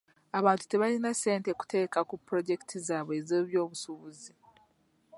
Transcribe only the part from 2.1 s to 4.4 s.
pulojekiti zaabwe ez'eby'obusuubuzi.